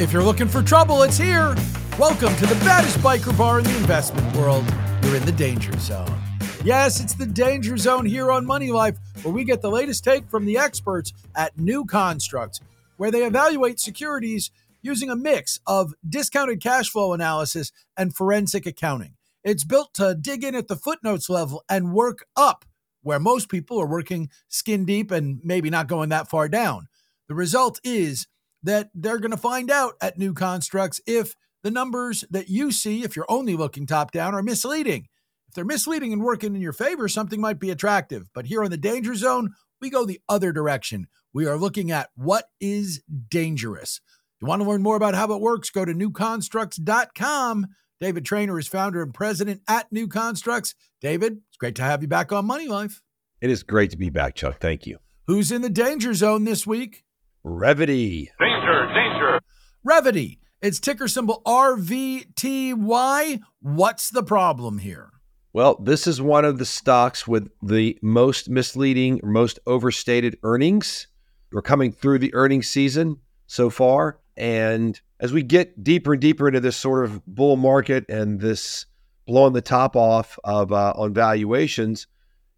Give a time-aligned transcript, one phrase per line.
[0.00, 1.56] If you're looking for trouble, it's here.
[1.98, 4.64] Welcome to the baddest biker bar in the investment world.
[5.02, 6.16] You're in the danger zone.
[6.62, 10.28] Yes, it's the danger zone here on Money Life, where we get the latest take
[10.28, 12.60] from the experts at New Construct,
[12.96, 19.14] where they evaluate securities using a mix of discounted cash flow analysis and forensic accounting.
[19.42, 22.64] It's built to dig in at the footnotes level and work up,
[23.02, 26.86] where most people are working skin deep and maybe not going that far down.
[27.26, 28.28] The result is
[28.62, 33.02] that they're going to find out at New Constructs if the numbers that you see,
[33.02, 35.08] if you're only looking top down, are misleading.
[35.48, 38.28] If they're misleading and working in your favor, something might be attractive.
[38.34, 41.06] But here in the danger zone, we go the other direction.
[41.32, 44.00] We are looking at what is dangerous.
[44.36, 47.66] If you want to learn more about how it works, go to newconstructs.com.
[48.00, 50.74] David Trainer is founder and president at New Constructs.
[51.00, 53.02] David, it's great to have you back on Money Life.
[53.40, 54.58] It is great to be back, Chuck.
[54.60, 54.98] Thank you.
[55.26, 57.04] Who's in the danger zone this week?
[57.48, 58.28] Revvity.
[58.38, 59.40] Danger, danger.
[59.86, 60.38] Revvity.
[60.60, 63.40] It's ticker symbol RVTY.
[63.60, 65.10] What's the problem here?
[65.54, 71.06] Well, this is one of the stocks with the most misleading, most overstated earnings.
[71.50, 74.20] We're coming through the earnings season so far.
[74.36, 78.84] And as we get deeper and deeper into this sort of bull market and this
[79.26, 82.06] blowing the top off of uh, on valuations,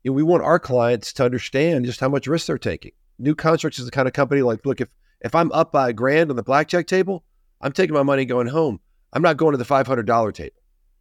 [0.02, 2.92] you know, we want our clients to understand just how much risk they're taking.
[3.20, 4.88] New Constructs is the kind of company like, look, if
[5.20, 7.24] if I'm up by a grand on the blackjack table,
[7.60, 8.80] I'm taking my money going home.
[9.12, 10.56] I'm not going to the $500 table.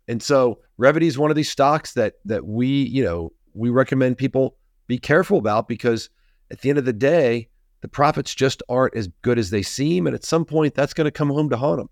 [0.07, 4.17] And so Revvity is one of these stocks that that we, you know, we recommend
[4.17, 6.09] people be careful about because
[6.51, 7.49] at the end of the day,
[7.81, 10.07] the profits just aren't as good as they seem.
[10.07, 11.89] And at some point, that's going to come home to haunt them.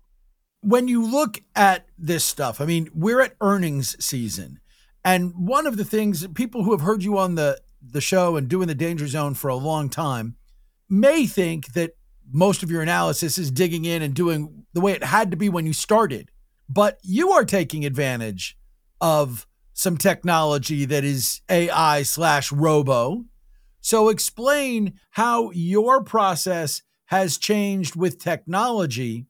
[0.60, 4.58] When you look at this stuff, I mean, we're at earnings season.
[5.04, 8.48] And one of the things people who have heard you on the, the show and
[8.48, 10.36] doing the danger zone for a long time
[10.88, 11.92] may think that
[12.30, 15.48] most of your analysis is digging in and doing the way it had to be
[15.48, 16.30] when you started.
[16.68, 18.56] But you are taking advantage
[19.00, 23.24] of some technology that is AI slash robo.
[23.80, 29.26] So explain how your process has changed with technology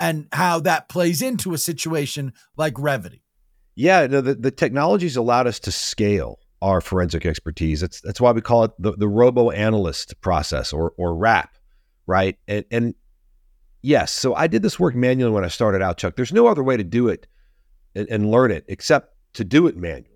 [0.00, 3.20] and how that plays into a situation like Revvity.
[3.76, 7.80] Yeah, the, the technology's allowed us to scale our forensic expertise.
[7.80, 11.56] That's that's why we call it the, the robo analyst process or or RAP
[12.06, 12.36] right?
[12.46, 12.94] And, and
[13.82, 16.16] yes, so I did this work manually when I started out, Chuck.
[16.16, 17.26] There's no other way to do it
[17.94, 20.10] and, and learn it except to do it manually.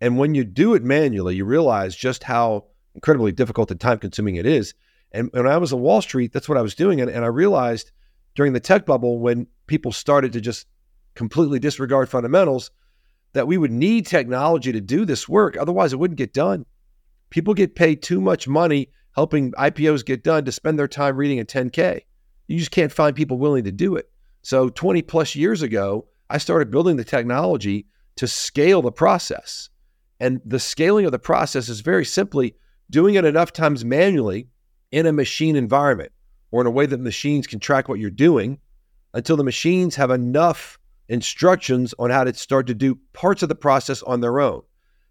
[0.00, 4.36] And when you do it manually, you realize just how incredibly difficult and time consuming
[4.36, 4.74] it is.
[5.12, 7.00] And when I was on Wall Street, that's what I was doing.
[7.00, 7.92] And, and I realized
[8.34, 10.66] during the tech bubble, when people started to just
[11.14, 12.70] completely disregard fundamentals,
[13.32, 15.56] that we would need technology to do this work.
[15.56, 16.66] Otherwise, it wouldn't get done.
[17.30, 21.40] People get paid too much money helping IPOs get done to spend their time reading
[21.40, 22.00] a 10K.
[22.48, 24.10] You just can't find people willing to do it.
[24.42, 29.68] So 20 plus years ago, I started building the technology to scale the process.
[30.20, 32.54] And the scaling of the process is very simply
[32.90, 34.48] doing it enough times manually
[34.90, 36.12] in a machine environment
[36.50, 38.58] or in a way that machines can track what you're doing
[39.14, 40.78] until the machines have enough
[41.12, 44.62] instructions on how to start to do parts of the process on their own.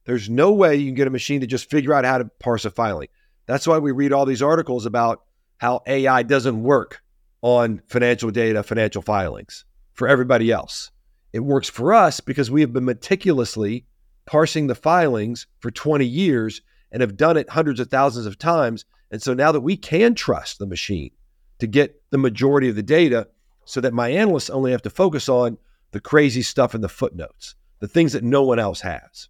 [0.05, 2.65] There's no way you can get a machine to just figure out how to parse
[2.65, 3.09] a filing.
[3.45, 5.21] That's why we read all these articles about
[5.59, 7.03] how AI doesn't work
[7.43, 9.63] on financial data, financial filings
[9.93, 10.89] for everybody else.
[11.33, 13.85] It works for us because we have been meticulously
[14.25, 16.61] parsing the filings for 20 years
[16.91, 18.85] and have done it hundreds of thousands of times.
[19.11, 21.11] And so now that we can trust the machine
[21.59, 23.27] to get the majority of the data,
[23.65, 25.57] so that my analysts only have to focus on
[25.91, 29.29] the crazy stuff in the footnotes, the things that no one else has.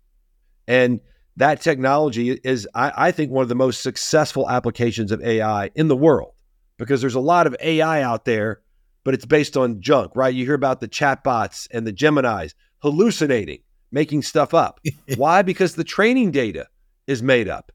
[0.68, 1.00] And
[1.38, 5.88] that technology is, I, I, think, one of the most successful applications of AI in
[5.88, 6.34] the world
[6.78, 8.62] because there's a lot of AI out there,
[9.04, 10.34] but it's based on junk, right?
[10.34, 13.60] You hear about the chatbots and the Geminis hallucinating,
[13.92, 14.80] making stuff up.
[15.16, 15.42] Why?
[15.42, 16.68] Because the training data
[17.08, 17.72] is made up,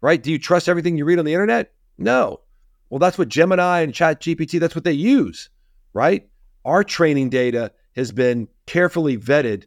[0.00, 0.22] right?
[0.22, 1.72] Do you trust everything you read on the internet?
[1.98, 2.40] No.
[2.88, 5.50] Well, that's what Gemini and ChatGPT, that's what they use,
[5.92, 6.28] right?
[6.64, 9.64] Our training data has been carefully vetted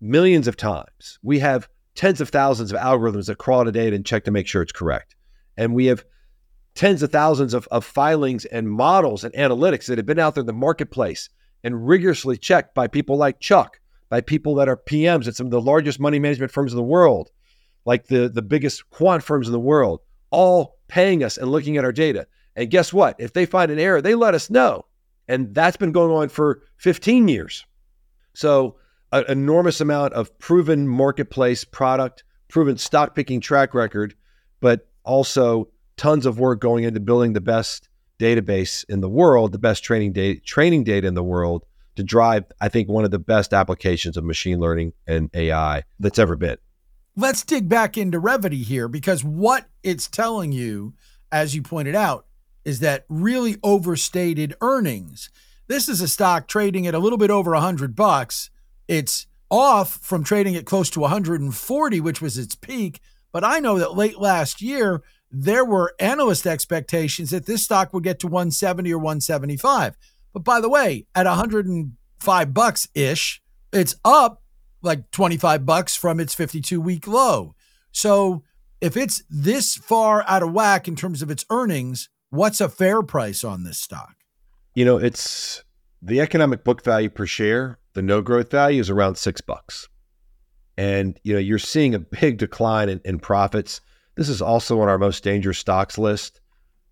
[0.00, 1.18] millions of times.
[1.22, 4.46] We have tens of thousands of algorithms that crawl the data and check to make
[4.46, 5.16] sure it's correct.
[5.56, 6.04] And we have
[6.74, 10.42] tens of thousands of, of filings and models and analytics that have been out there
[10.42, 11.28] in the marketplace
[11.62, 15.52] and rigorously checked by people like Chuck, by people that are PMs at some of
[15.52, 17.30] the largest money management firms in the world,
[17.84, 20.00] like the, the biggest quant firms in the world,
[20.30, 22.26] all paying us and looking at our data.
[22.56, 23.16] And guess what?
[23.18, 24.84] If they find an error, they let us know.
[25.28, 27.64] And that's been going on for 15 years.
[28.34, 28.76] So
[29.12, 34.14] an enormous amount of proven marketplace product, proven stock picking track record,
[34.60, 37.88] but also tons of work going into building the best
[38.18, 41.64] database in the world, the best training data, training data in the world
[41.96, 46.18] to drive, I think, one of the best applications of machine learning and AI that's
[46.18, 46.56] ever been.
[47.16, 50.94] Let's dig back into Revvity here because what it's telling you,
[51.30, 52.26] as you pointed out,
[52.64, 55.30] is that really overstated earnings.
[55.66, 58.50] This is a stock trading at a little bit over 100 bucks.
[58.88, 63.00] It's off from trading at close to 140, which was its peak.
[63.32, 68.04] But I know that late last year, there were analyst expectations that this stock would
[68.04, 69.96] get to 170 or 175.
[70.32, 74.42] But by the way, at 105 bucks ish, it's up
[74.82, 77.54] like 25 bucks from its 52 week low.
[77.90, 78.44] So
[78.80, 83.02] if it's this far out of whack in terms of its earnings, what's a fair
[83.02, 84.14] price on this stock?
[84.74, 85.62] You know, it's
[86.02, 89.88] the economic book value per share, the no growth value is around six bucks.
[90.76, 93.80] And, you know, you're seeing a big decline in, in profits
[94.14, 96.40] this is also on our most dangerous stocks list.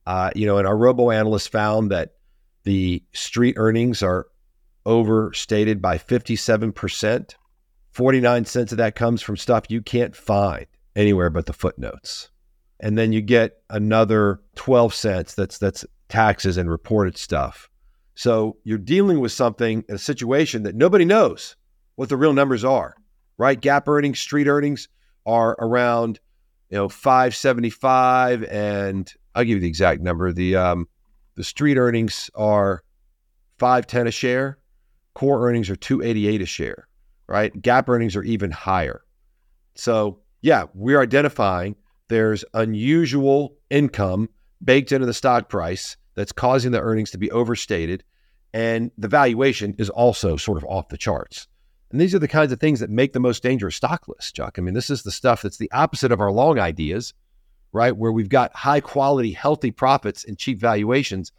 [0.06, 2.14] Uh, you know, and our robo analyst found that
[2.64, 4.26] the street earnings are
[4.84, 7.34] overstated by 57%.
[7.92, 10.66] 49 cents of that comes from stuff you can't find
[10.96, 12.30] anywhere but the footnotes.
[12.82, 17.70] And then you get another 12 cents that's that's taxes and reported stuff.
[18.14, 21.56] So you're dealing with something, a situation that nobody knows
[21.94, 22.94] what the real numbers are,
[23.38, 23.58] right?
[23.58, 24.88] GAAP earnings, street earnings
[25.24, 26.20] are around
[26.72, 30.32] you know, 575 and I'll give you the exact number.
[30.32, 30.88] The um,
[31.34, 32.82] the street earnings are
[33.58, 34.58] 510 a share.
[35.14, 36.88] Core earnings are 288 a share,
[37.26, 37.52] right?
[37.60, 39.02] GAAP earnings are even higher.
[39.74, 41.76] So, yeah, we're identifying
[42.12, 44.28] there's unusual income
[44.62, 48.04] baked into the stock price that's causing the earnings to be overstated
[48.52, 51.48] and the valuation is also sort of off the charts.
[51.90, 54.58] And these are the kinds of things that make the most dangerous stock list, Chuck.
[54.58, 57.14] I mean, this is the stuff that's the opposite of our long ideas,
[57.72, 57.96] right?
[57.96, 61.32] Where we've got high quality, healthy profits and cheap valuations.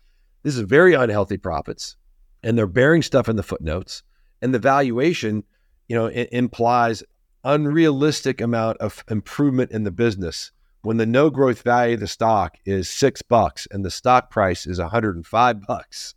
[0.43, 1.95] This is very unhealthy profits,
[2.43, 4.03] and they're bearing stuff in the footnotes.
[4.41, 5.43] And the valuation,
[5.87, 7.03] you know, implies
[7.43, 10.51] unrealistic amount of improvement in the business
[10.83, 14.67] when the no growth value of the stock is six bucks and the stock price
[14.67, 16.13] is 105 bucks.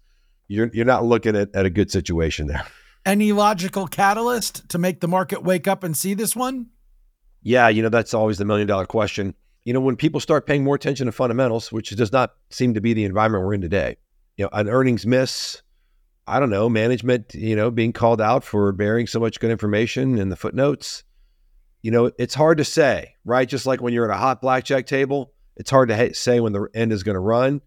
[0.48, 2.66] You're, you're not looking at, at a good situation there.
[3.04, 6.66] Any logical catalyst to make the market wake up and see this one?
[7.42, 9.34] Yeah, you know, that's always the million dollar question.
[9.64, 12.80] You know, when people start paying more attention to fundamentals, which does not seem to
[12.80, 13.96] be the environment we're in today,
[14.36, 15.62] you know, an earnings miss,
[16.26, 20.18] I don't know, management, you know, being called out for bearing so much good information
[20.18, 21.04] in the footnotes.
[21.86, 23.48] You know, it's hard to say, right?
[23.48, 26.66] Just like when you're at a hot blackjack table, it's hard to say when the
[26.74, 27.60] end is going to run.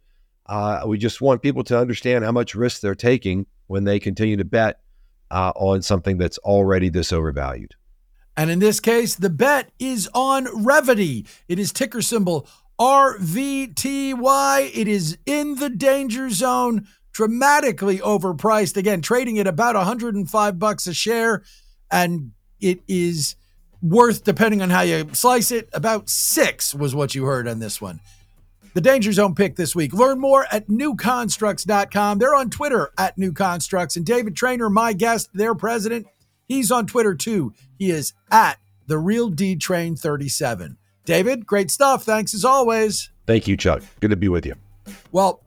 [0.46, 4.36] Uh, we just want people to understand how much risk they're taking when they continue
[4.36, 4.82] to bet
[5.32, 7.76] uh, on something that's already this overvalued.
[8.36, 11.26] And in this case, the bet is on Revvity.
[11.48, 12.46] It is ticker symbol
[12.78, 14.70] RVTY.
[14.74, 18.76] It is in the danger zone, dramatically overpriced.
[18.76, 21.42] Again, trading at about 105 bucks a share,
[21.90, 23.38] and it is
[23.82, 27.82] worth, depending on how you slice it, about six was what you heard on this
[27.82, 28.00] one
[28.74, 29.94] the Danger Zone pick this week.
[29.94, 32.20] Learn more at newconstructs.com.
[32.20, 33.98] They're on Twitter at newconstructs.
[33.98, 36.08] And David Trainer, my guest, their president,
[36.48, 37.54] he's on Twitter too.
[37.78, 40.78] He is at the real D Train 37.
[41.06, 42.04] David, great stuff.
[42.04, 43.10] Thanks as always.
[43.26, 43.84] Thank you, Chuck.
[44.00, 44.56] Good to be with you.
[45.12, 45.42] Well,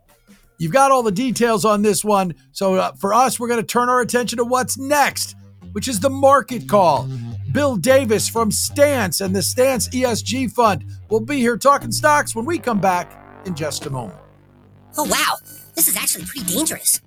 [0.58, 2.34] you've got all the details on this one.
[2.52, 5.36] So uh, for us, we're going to turn our attention to what's next,
[5.72, 7.08] which is the market call.
[7.52, 12.46] Bill Davis from Stance and the Stance ESG Fund will be here talking stocks when
[12.46, 14.18] we come back in just a moment.
[14.96, 15.36] Oh, wow.
[15.74, 17.00] This is actually pretty dangerous.